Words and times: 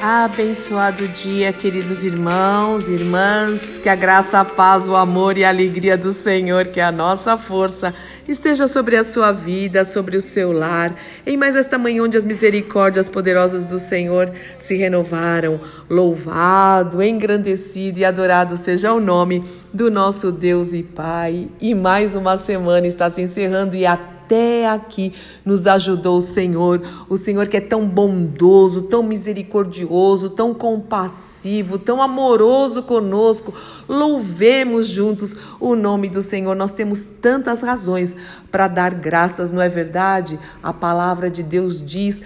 Abençoado 0.00 1.08
dia, 1.08 1.52
queridos 1.52 2.04
irmãos, 2.04 2.88
irmãs, 2.88 3.80
que 3.82 3.88
a 3.88 3.96
graça, 3.96 4.38
a 4.38 4.44
paz, 4.44 4.86
o 4.86 4.94
amor 4.94 5.36
e 5.36 5.44
a 5.44 5.48
alegria 5.48 5.98
do 5.98 6.12
Senhor, 6.12 6.66
que 6.66 6.78
é 6.78 6.84
a 6.84 6.92
nossa 6.92 7.36
força, 7.36 7.92
esteja 8.28 8.68
sobre 8.68 8.96
a 8.96 9.02
sua 9.02 9.32
vida, 9.32 9.84
sobre 9.84 10.16
o 10.16 10.20
seu 10.20 10.52
lar, 10.52 10.94
em 11.26 11.36
mais 11.36 11.56
esta 11.56 11.76
manhã 11.76 12.04
onde 12.04 12.16
as 12.16 12.24
misericórdias 12.24 13.08
poderosas 13.08 13.64
do 13.64 13.76
Senhor 13.76 14.30
se 14.56 14.76
renovaram. 14.76 15.60
Louvado, 15.90 17.02
engrandecido 17.02 17.98
e 17.98 18.04
adorado 18.04 18.56
seja 18.56 18.92
o 18.92 19.00
nome 19.00 19.44
do 19.74 19.90
nosso 19.90 20.30
Deus 20.30 20.72
e 20.72 20.84
Pai. 20.84 21.48
E 21.60 21.74
mais 21.74 22.14
uma 22.14 22.36
semana 22.36 22.86
está 22.86 23.10
se 23.10 23.20
encerrando 23.20 23.74
e 23.74 23.84
até 23.84 24.17
até 24.28 24.68
aqui 24.68 25.14
nos 25.42 25.66
ajudou 25.66 26.18
o 26.18 26.20
Senhor, 26.20 26.82
o 27.08 27.16
Senhor 27.16 27.48
que 27.48 27.56
é 27.56 27.60
tão 27.62 27.88
bondoso, 27.88 28.82
tão 28.82 29.02
misericordioso, 29.02 30.28
tão 30.28 30.52
compassivo, 30.52 31.78
tão 31.78 32.02
amoroso 32.02 32.82
conosco. 32.82 33.54
Louvemos 33.88 34.86
juntos 34.86 35.34
o 35.58 35.74
nome 35.74 36.10
do 36.10 36.20
Senhor. 36.20 36.54
Nós 36.54 36.72
temos 36.72 37.04
tantas 37.04 37.62
razões 37.62 38.14
para 38.52 38.68
dar 38.68 38.92
graças, 38.92 39.50
não 39.50 39.62
é 39.62 39.68
verdade? 39.70 40.38
A 40.62 40.74
palavra 40.74 41.30
de 41.30 41.42
Deus 41.42 41.82
diz 41.82 42.20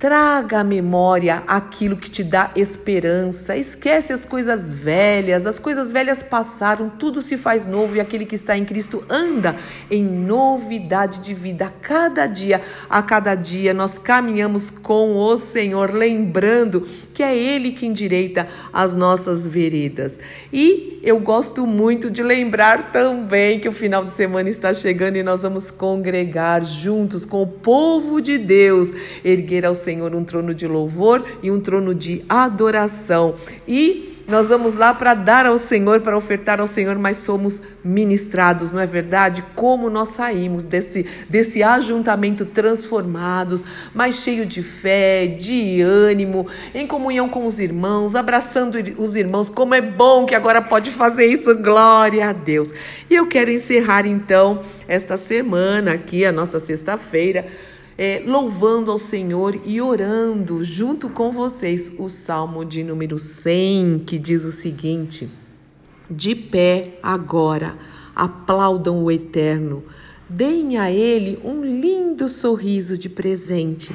Traga 0.00 0.60
à 0.60 0.64
memória 0.64 1.42
aquilo 1.46 1.94
que 1.94 2.08
te 2.08 2.24
dá 2.24 2.50
esperança. 2.56 3.54
Esquece 3.54 4.14
as 4.14 4.24
coisas 4.24 4.72
velhas, 4.72 5.46
as 5.46 5.58
coisas 5.58 5.92
velhas 5.92 6.22
passaram, 6.22 6.88
tudo 6.88 7.20
se 7.20 7.36
faz 7.36 7.66
novo 7.66 7.96
e 7.96 8.00
aquele 8.00 8.24
que 8.24 8.34
está 8.34 8.56
em 8.56 8.64
Cristo 8.64 9.04
anda 9.10 9.56
em 9.90 10.02
novidade 10.02 11.18
de 11.18 11.34
vida. 11.34 11.66
A 11.66 11.70
cada 11.70 12.26
dia, 12.26 12.62
a 12.88 13.02
cada 13.02 13.34
dia, 13.34 13.74
nós 13.74 13.98
caminhamos 13.98 14.70
com 14.70 15.16
o 15.16 15.36
Senhor, 15.36 15.92
lembrando 15.92 16.88
que 17.12 17.22
é 17.22 17.36
Ele 17.36 17.72
quem 17.72 17.90
endireita 17.90 18.48
as 18.72 18.94
nossas 18.94 19.46
veredas. 19.46 20.18
E 20.50 20.98
eu 21.02 21.18
gosto 21.18 21.66
muito 21.66 22.10
de 22.10 22.22
lembrar 22.22 22.90
também 22.90 23.60
que 23.60 23.68
o 23.68 23.72
final 23.72 24.02
de 24.02 24.12
semana 24.12 24.48
está 24.48 24.72
chegando 24.72 25.16
e 25.16 25.22
nós 25.22 25.42
vamos 25.42 25.70
congregar 25.70 26.64
juntos 26.64 27.26
com 27.26 27.42
o 27.42 27.46
povo 27.46 28.22
de 28.22 28.38
Deus, 28.38 28.94
erguer 29.22 29.66
ao 29.66 29.74
Senhor 29.74 29.89
Senhor 29.90 30.14
um 30.14 30.22
trono 30.22 30.54
de 30.54 30.68
louvor 30.68 31.24
e 31.42 31.50
um 31.50 31.60
trono 31.60 31.92
de 31.92 32.24
adoração. 32.28 33.34
E 33.66 34.22
nós 34.28 34.48
vamos 34.48 34.74
lá 34.74 34.94
para 34.94 35.14
dar 35.14 35.46
ao 35.46 35.58
Senhor, 35.58 36.00
para 36.00 36.16
ofertar 36.16 36.60
ao 36.60 36.68
Senhor, 36.68 36.96
mas 36.96 37.16
somos 37.16 37.60
ministrados, 37.82 38.70
não 38.70 38.78
é 38.78 38.86
verdade? 38.86 39.42
Como 39.56 39.90
nós 39.90 40.10
saímos 40.10 40.62
desse, 40.62 41.04
desse 41.28 41.60
ajuntamento 41.64 42.44
transformados, 42.44 43.64
mais 43.92 44.22
cheio 44.22 44.46
de 44.46 44.62
fé, 44.62 45.26
de 45.26 45.80
ânimo, 45.80 46.46
em 46.72 46.86
comunhão 46.86 47.28
com 47.28 47.44
os 47.44 47.58
irmãos, 47.58 48.14
abraçando 48.14 48.76
os 48.96 49.16
irmãos. 49.16 49.50
Como 49.50 49.74
é 49.74 49.80
bom 49.80 50.24
que 50.24 50.36
agora 50.36 50.62
pode 50.62 50.92
fazer 50.92 51.26
isso, 51.26 51.52
glória 51.56 52.28
a 52.28 52.32
Deus. 52.32 52.72
E 53.10 53.16
eu 53.16 53.26
quero 53.26 53.50
encerrar 53.50 54.06
então 54.06 54.62
esta 54.86 55.16
semana 55.16 55.94
aqui, 55.94 56.24
a 56.24 56.30
nossa 56.30 56.60
sexta-feira 56.60 57.46
é, 58.02 58.22
louvando 58.24 58.90
ao 58.90 58.98
Senhor 58.98 59.60
e 59.62 59.78
orando 59.78 60.64
junto 60.64 61.10
com 61.10 61.30
vocês 61.30 61.92
o 61.98 62.08
Salmo 62.08 62.64
de 62.64 62.82
número 62.82 63.18
100, 63.18 64.04
que 64.06 64.18
diz 64.18 64.42
o 64.42 64.50
seguinte: 64.50 65.28
De 66.10 66.34
pé 66.34 66.98
agora, 67.02 67.76
aplaudam 68.16 69.04
o 69.04 69.10
Eterno, 69.10 69.84
deem 70.26 70.78
a 70.78 70.90
Ele 70.90 71.40
um 71.44 71.62
lindo 71.62 72.26
sorriso 72.30 72.96
de 72.96 73.10
presente, 73.10 73.94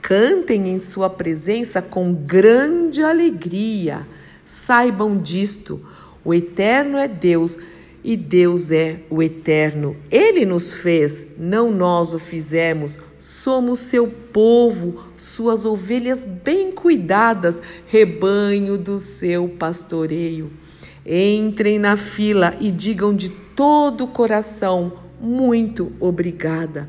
cantem 0.00 0.68
em 0.68 0.78
Sua 0.78 1.10
presença 1.10 1.82
com 1.82 2.14
grande 2.14 3.02
alegria. 3.02 4.06
Saibam 4.44 5.18
disto: 5.18 5.84
o 6.24 6.32
Eterno 6.32 6.96
é 6.96 7.08
Deus 7.08 7.58
e 8.02 8.16
Deus 8.16 8.70
é 8.70 9.00
o 9.10 9.22
eterno. 9.22 9.96
Ele 10.10 10.44
nos 10.44 10.74
fez, 10.74 11.26
não 11.38 11.70
nós 11.70 12.14
o 12.14 12.18
fizemos. 12.18 12.98
Somos 13.18 13.80
seu 13.80 14.06
povo, 14.08 15.04
suas 15.16 15.66
ovelhas 15.66 16.24
bem 16.24 16.72
cuidadas, 16.72 17.60
rebanho 17.86 18.78
do 18.78 18.98
seu 18.98 19.48
pastoreio. 19.48 20.50
Entrem 21.04 21.78
na 21.78 21.96
fila 21.96 22.54
e 22.60 22.70
digam 22.70 23.14
de 23.14 23.28
todo 23.28 24.04
o 24.04 24.08
coração: 24.08 24.92
muito 25.20 25.92
obrigada. 26.00 26.88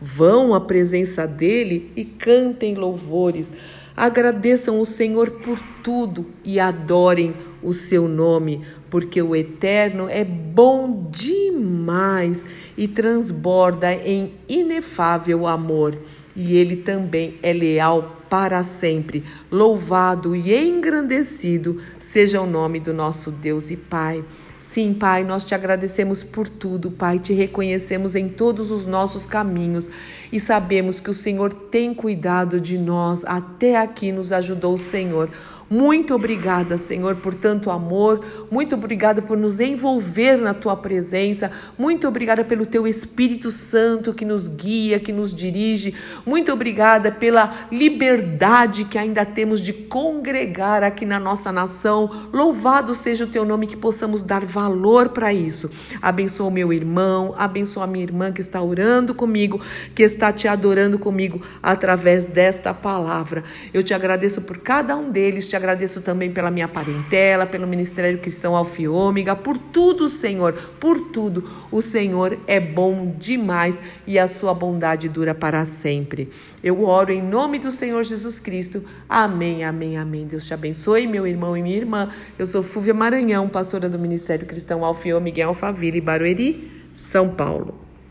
Vão 0.00 0.54
à 0.54 0.60
presença 0.60 1.26
dele 1.26 1.90
e 1.94 2.04
cantem 2.04 2.74
louvores. 2.74 3.52
Agradeçam 4.00 4.80
o 4.80 4.86
Senhor 4.86 5.30
por 5.30 5.60
tudo 5.82 6.28
e 6.42 6.58
adorem 6.58 7.34
o 7.62 7.74
seu 7.74 8.08
nome, 8.08 8.62
porque 8.88 9.20
o 9.20 9.36
Eterno 9.36 10.08
é 10.08 10.24
bom 10.24 11.10
demais 11.10 12.46
e 12.78 12.88
transborda 12.88 13.92
em 13.92 14.32
inefável 14.48 15.46
amor, 15.46 15.98
e 16.34 16.56
ele 16.56 16.76
também 16.76 17.34
é 17.42 17.52
leal 17.52 18.19
para 18.30 18.62
sempre. 18.62 19.24
Louvado 19.50 20.34
e 20.34 20.56
engrandecido 20.56 21.82
seja 21.98 22.40
o 22.40 22.46
nome 22.46 22.78
do 22.80 22.94
nosso 22.94 23.30
Deus 23.30 23.70
e 23.70 23.76
Pai. 23.76 24.24
Sim, 24.60 24.94
Pai, 24.94 25.24
nós 25.24 25.42
te 25.42 25.54
agradecemos 25.54 26.22
por 26.22 26.46
tudo, 26.46 26.90
Pai, 26.90 27.18
te 27.18 27.32
reconhecemos 27.32 28.14
em 28.14 28.28
todos 28.28 28.70
os 28.70 28.86
nossos 28.86 29.26
caminhos 29.26 29.88
e 30.30 30.38
sabemos 30.38 31.00
que 31.00 31.10
o 31.10 31.14
Senhor 31.14 31.52
tem 31.52 31.92
cuidado 31.92 32.60
de 32.60 32.78
nós, 32.78 33.24
até 33.24 33.78
aqui 33.78 34.12
nos 34.12 34.32
ajudou 34.32 34.74
o 34.74 34.78
Senhor. 34.78 35.30
Muito 35.72 36.16
obrigada, 36.16 36.76
Senhor, 36.76 37.14
por 37.14 37.32
tanto 37.32 37.70
amor. 37.70 38.24
Muito 38.50 38.74
obrigada 38.74 39.22
por 39.22 39.38
nos 39.38 39.60
envolver 39.60 40.36
na 40.36 40.52
tua 40.52 40.76
presença. 40.76 41.48
Muito 41.78 42.08
obrigada 42.08 42.44
pelo 42.44 42.66
teu 42.66 42.88
Espírito 42.88 43.52
Santo 43.52 44.12
que 44.12 44.24
nos 44.24 44.48
guia, 44.48 44.98
que 44.98 45.12
nos 45.12 45.32
dirige. 45.32 45.94
Muito 46.26 46.52
obrigada 46.52 47.12
pela 47.12 47.68
liberdade 47.70 48.84
que 48.84 48.98
ainda 48.98 49.24
temos 49.24 49.60
de 49.60 49.72
congregar 49.72 50.82
aqui 50.82 51.06
na 51.06 51.20
nossa 51.20 51.52
nação. 51.52 52.28
Louvado 52.32 52.92
seja 52.92 53.22
o 53.22 53.28
teu 53.28 53.44
nome, 53.44 53.68
que 53.68 53.76
possamos 53.76 54.24
dar 54.24 54.44
valor 54.44 55.10
para 55.10 55.32
isso. 55.32 55.70
Abençoa 56.02 56.48
o 56.48 56.50
meu 56.50 56.72
irmão, 56.72 57.32
abençoa 57.38 57.84
a 57.84 57.86
minha 57.86 58.02
irmã 58.02 58.32
que 58.32 58.40
está 58.40 58.60
orando 58.60 59.14
comigo, 59.14 59.60
que 59.94 60.02
está 60.02 60.32
te 60.32 60.48
adorando 60.48 60.98
comigo 60.98 61.40
através 61.62 62.26
desta 62.26 62.74
palavra. 62.74 63.44
Eu 63.72 63.84
te 63.84 63.94
agradeço 63.94 64.40
por 64.40 64.58
cada 64.58 64.96
um 64.96 65.12
deles, 65.12 65.46
te 65.46 65.59
agradeço 65.60 66.00
também 66.00 66.32
pela 66.32 66.50
minha 66.50 66.66
parentela, 66.66 67.46
pelo 67.46 67.66
Ministério 67.66 68.18
Cristão 68.18 68.56
Alfa 68.56 68.82
Ômega, 68.90 69.36
por 69.36 69.56
tudo, 69.56 70.08
Senhor, 70.08 70.54
por 70.80 70.98
tudo. 71.10 71.48
O 71.70 71.80
Senhor 71.80 72.38
é 72.46 72.58
bom 72.58 73.14
demais 73.18 73.80
e 74.06 74.18
a 74.18 74.26
sua 74.26 74.54
bondade 74.54 75.08
dura 75.08 75.34
para 75.34 75.64
sempre. 75.64 76.28
Eu 76.64 76.82
oro 76.84 77.12
em 77.12 77.22
nome 77.22 77.58
do 77.58 77.70
Senhor 77.70 78.02
Jesus 78.02 78.40
Cristo. 78.40 78.84
Amém, 79.08 79.64
amém, 79.64 79.96
amém. 79.96 80.26
Deus 80.26 80.46
te 80.46 80.54
abençoe, 80.54 81.06
meu 81.06 81.26
irmão 81.26 81.56
e 81.56 81.62
minha 81.62 81.76
irmã. 81.76 82.10
Eu 82.38 82.46
sou 82.46 82.62
Fúvia 82.62 82.94
Maranhão, 82.94 83.48
pastora 83.48 83.88
do 83.88 83.98
Ministério 83.98 84.46
Cristão 84.46 84.84
Alfa 84.84 85.08
e 85.08 85.14
Ômega 85.14 85.40
em 85.40 85.44
Alphaville, 85.44 86.00
Barueri, 86.00 86.70
São 86.94 87.28
Paulo. 87.28 87.89